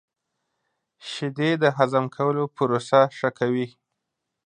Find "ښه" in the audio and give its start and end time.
3.17-3.29